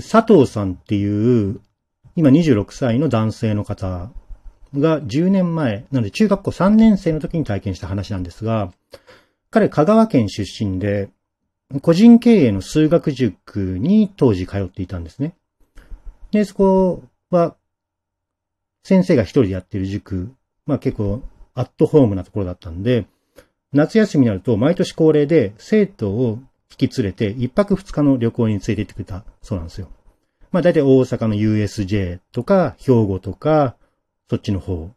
[0.00, 1.60] 佐藤さんっていう、
[2.16, 4.10] 今26歳の男性の方
[4.74, 8.72] が10年前、なので中学校3年生の時に体験した話なんですが、
[9.50, 11.10] 彼香川県出身で、
[11.82, 15.34] 個人経営の数学塾に当時通っていたんですね。
[16.30, 17.56] で、そこは、
[18.82, 20.32] 先生が一人でやってる塾、
[20.66, 21.22] まあ結構
[21.54, 23.06] アットホームなところだったんで、
[23.72, 26.38] 夏休みになると毎年恒例で生徒を
[26.70, 29.88] 引き連れて一泊二日の旅行に連れて行ってくれたそうなんですよ。
[30.50, 33.76] まあ大体大阪の USJ とか兵庫とか
[34.28, 34.90] そっちの方。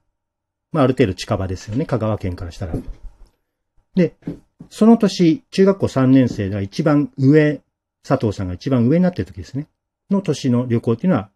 [0.71, 1.85] まあある程度近場ですよね。
[1.85, 2.75] 香川県からしたら。
[3.95, 4.15] で、
[4.69, 7.61] その年、中学校3年生が一番上、
[8.07, 9.67] 佐藤さんが一番上になってる時ですね。
[10.09, 11.29] の年の旅行っていうのは、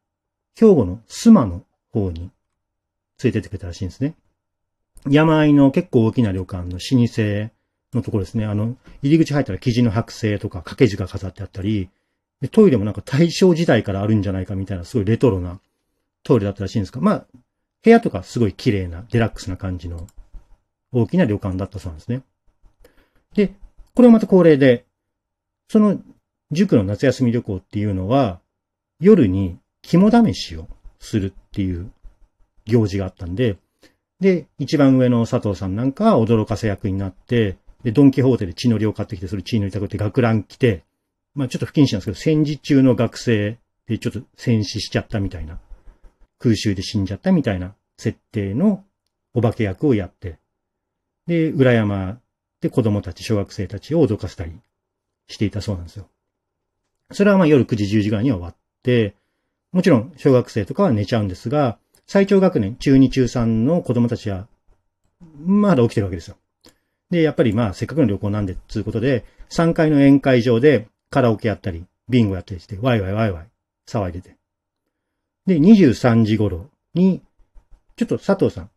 [0.55, 2.29] 兵庫の須磨の方に連
[3.25, 4.15] れてってくれたらしいんですね。
[5.09, 7.51] 山あいの結構大きな旅館の老舗
[7.95, 8.45] のところですね。
[8.45, 11.89] あの、入り口入ったら生地の剥製とか掛け字が飾ってあったり、
[12.51, 15.59] トイレもなんか大正時代からあるんじゃないかみたいなすごいレトロな
[16.23, 17.25] トイレだったらしいんですが、まあ、
[17.83, 20.07] 部屋とかすごい綺麗なデラックスな感じの
[20.91, 22.21] 大きな旅館だったそうなんですね。
[23.33, 23.53] で、
[23.93, 24.85] これはまた恒例で、
[25.69, 25.99] その
[26.51, 28.39] 塾の夏休み旅行っていうのは、
[28.99, 30.67] 夜に肝試しを
[30.99, 31.91] するっていう
[32.65, 33.57] 行事があったんで、
[34.19, 40.83] で、一番上の佐藤さんなんかは驚かせ役になって、で、ドンキホーテで血のりを買ってきて、それ血のりたくって学ラン着て、
[41.35, 45.59] まあちょっと不謹慎なんですけど、戦時中の学生でちょっと戦死しちゃったみたいな、
[46.39, 48.83] 空襲で死んじゃったみたいな設定の
[49.35, 50.39] お化け役をやって、
[51.27, 52.19] で、裏山
[52.59, 54.59] で子供たち、小学生たちを脅かしたり
[55.27, 56.07] していたそうなんですよ。
[57.11, 59.13] それはまあ夜9時10時ぐらいには終わって、
[59.71, 64.47] もちろん小学生とかは寝ちゃうんですが、最長学年、中2中3の子供たちは、
[65.45, 66.37] まだ起きてるわけですよ。
[67.15, 73.45] で、やっぱりまあ、せっかくの旅行なんで、つうことで、3階の宴会場でカラオケやったり、ビンゴやったりして、ワイワイワイワイ
[73.87, 74.35] 騒いでて。
[75.45, 77.21] で、23時頃に、
[77.95, 78.69] ちょっと佐藤さん、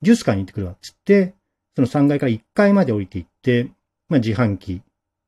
[0.00, 1.34] ジュース買いに行ってくるわ、つって、
[1.74, 3.68] その3階から1階まで降りていって、
[4.08, 4.80] まあ自販機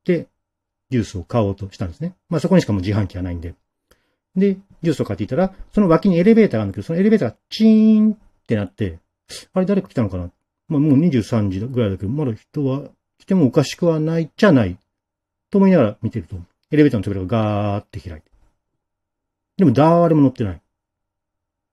[0.04, 0.28] で
[0.91, 2.14] ジュースを買おうとしたんですね。
[2.28, 3.56] まあそこにしかも自販機はないんで。
[4.37, 8.16] で、ジュースを買っていたら、その脇にエレベーターがあるんだけど、そのエレベーターがチーンっ
[8.47, 9.00] てなって、
[9.54, 10.31] あれ誰か来たのかな
[10.74, 14.76] まあもう23時ぐらいだけど、まだ人は来てもおかしくはないじゃない。
[15.50, 16.36] と思いながら見てると、
[16.72, 18.30] エレベーターの扉がガーって開いて。
[19.56, 20.60] でも誰も乗ってない。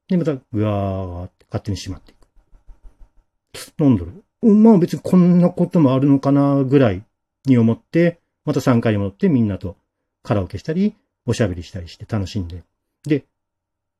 [0.08, 3.82] で、またガーって勝手に閉まっていく。
[3.82, 4.12] なんだろ
[4.44, 4.54] う。
[4.54, 7.04] まあ別にこんなこともあるのかなぐらい
[7.46, 9.78] に思って、また3階に戻ってみんなと
[10.22, 10.96] カラオケしたり、
[11.26, 12.64] おしゃべりしたりして楽しんで。
[13.06, 13.26] で、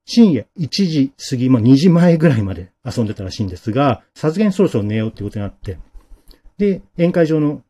[0.06, 5.78] 深夜1時過ぎ、まあ2時前ぐらいまで遊んでたらしいんですが、さすがにそろそろ寝ようってことになって、
[6.58, 7.64] で、宴会場の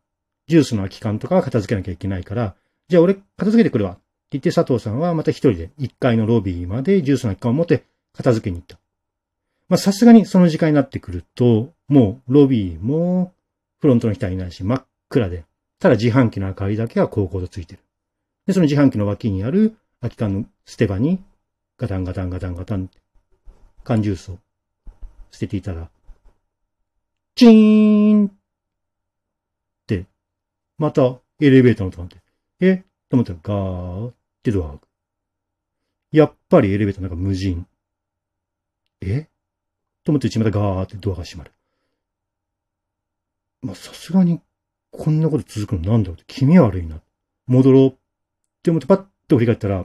[0.48, 2.54] ジュースの空き缶とかは片付けなきゃいけないから、
[2.88, 4.00] じゃあ俺片付けてくるわって
[4.32, 7.84] 言って佐藤さんはまた一人で1階のロビーまでジュースの空き缶を持って
[8.14, 8.78] 片付けに行った。
[9.68, 13.32] まさすがにその時間になってくると、もうロビーも
[13.80, 15.44] フロントの人はいないし真っ暗で、
[15.78, 17.80] ただ自販機の明かりだけは高校とついてる。
[18.46, 21.22] で、その自販機の脇にある空き缶の捨て場に
[21.78, 22.90] ガタンガタンガタンガタン
[23.82, 24.38] 缶ジュースを
[25.30, 25.90] 捨てていたら、
[27.34, 28.32] チーンっ
[29.86, 30.06] て、
[30.78, 32.16] またエレベーターの音がって、
[32.60, 32.84] え？
[33.08, 34.82] と思ったらガーってドアが開く。
[36.12, 37.66] やっぱりエレベーターなんか無人。
[39.00, 39.28] え？
[40.04, 41.52] と思ってうちまたガーってドアが閉まる。
[43.62, 44.40] まあ、さすがに、
[44.90, 47.00] こんなこと続くのなんだろうって気味悪いな。
[47.46, 47.94] 戻ろうっ
[48.62, 49.84] て思ってパッと振り返ったら、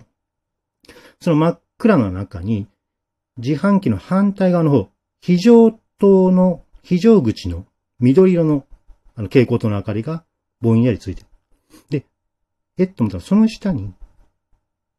[1.21, 2.67] その真っ暗な中に、
[3.37, 4.89] 自販機の反対側の方、
[5.21, 7.65] 非常灯の、非常口の
[7.99, 8.65] 緑色の、
[9.15, 10.23] あの、蛍光灯の明かりが
[10.61, 11.27] ぼんやりついてる。
[11.89, 12.05] で、
[12.77, 13.93] えっと思ったら、その下に、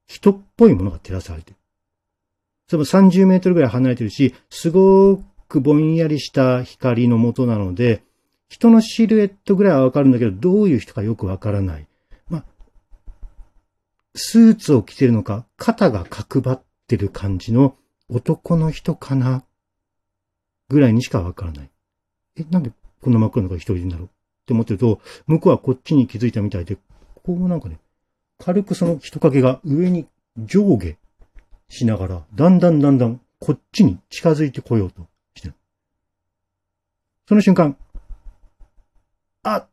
[0.07, 1.57] 人っぽいものが照らされてる。
[2.69, 8.03] それも30メートルぐらい離れてるし、すごくぼんやりした光の元なので、
[8.49, 11.87] 人のシルエットぐらいはわかるんだけど、どういう人かよくわからない。
[12.29, 12.45] まあ、
[14.15, 17.77] スーツを着てるのか、肩が角張ってる感じの
[18.09, 19.45] 男の人かな？
[20.69, 21.71] ぐらいにしかわからない。
[22.39, 24.07] え、なんでこんな真っ暗なのが一人いるんだろう？
[24.07, 24.11] っ
[24.47, 26.77] て思ってると、向こうはこっちに気づいたみたいで、
[27.23, 27.79] こうなんかね、
[28.39, 30.07] 軽くその人影が上に
[30.39, 30.97] 上下
[31.69, 35.55] しながら、だんだんだんだんこっちに近づいてこようとしてる。
[37.29, 37.77] その瞬間、
[39.43, 39.69] あっ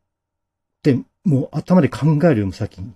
[0.82, 2.92] て、もう頭で考えるよりも先に、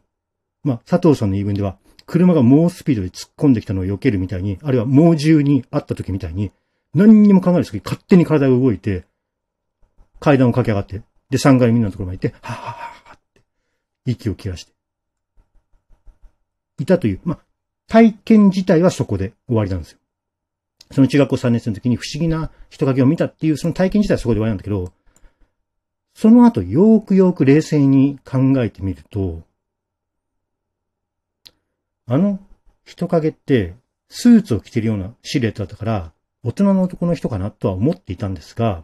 [0.63, 1.79] まあ、佐藤さんの言い分では、
[2.11, 6.51] 車が猛スピードで突っ込んできたのを避けるみたいに、あるいは猛獣に会った時みたいに、
[6.93, 9.05] 何にも考えるすぎ勝手に体が動いて、
[10.19, 13.43] 階段を駆け上がって、で、3階みんなのところまで行って、ははははって、
[14.07, 14.73] 息を切らして。
[16.81, 17.39] いたという、まあ、
[17.87, 19.99] 体験自体はそこで終わりなんですよ。
[20.91, 24.93] その中学校3年生の時に不思議な人影を見たっていうその体験自体はそこで終わりなんだけど、
[26.15, 29.45] その後よーくよーく冷静に考えてみると、
[32.13, 32.41] あの
[32.85, 33.77] 人影って
[34.09, 36.13] スーツを着てるようなシルエットだったから、
[36.43, 38.83] 大人の男の人かなとは思っていたんですが、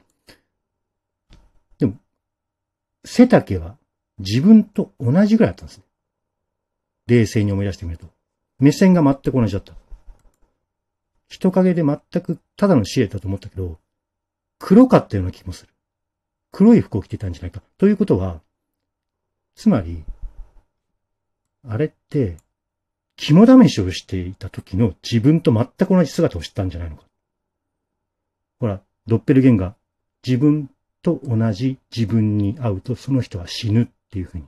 [1.81, 1.94] でも、
[3.05, 3.78] 背丈は
[4.20, 5.84] 自分と同じぐらいだったんですね。
[7.08, 8.06] 冷静に思い出してみると。
[8.61, 9.75] 目線が全く同じだった。
[11.26, 13.81] 人影で全くただのシルエットだと思ったけど、
[14.61, 15.73] 黒かったような気もする。
[16.52, 17.61] 黒い服を着てたんじゃないか。
[17.76, 18.40] ということは、
[19.56, 20.05] つまり、
[21.69, 22.37] あれって、
[23.17, 27.05] 肝試しをしていた時の自分と全く同じ姿を知ったんじゃないのか。
[28.61, 29.75] ほら、ドッペルゲンガー、
[30.27, 30.71] 自分
[31.03, 34.45] と同じ自分に会うとその人は死ぬっていうふうに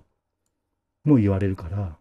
[1.04, 1.96] も言われるから、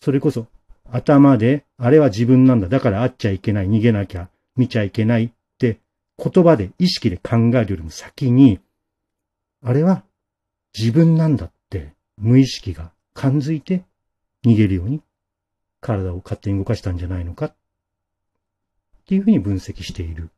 [0.00, 0.46] それこそ
[0.90, 2.68] 頭で、あれは自分なんだ。
[2.68, 3.68] だから会っちゃいけない。
[3.68, 4.28] 逃げなきゃ。
[4.56, 5.78] 見ちゃいけないって
[6.18, 8.60] 言葉で意識で考えるよりも先に、
[9.64, 10.02] あれは
[10.76, 13.84] 自分なんだって無意識が感づいて
[14.44, 15.00] 逃げるように
[15.82, 17.54] 体を勝手に動かしたんじゃないのかっ
[19.06, 20.30] ていうふうに分析している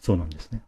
[0.00, 0.62] そうなんですね。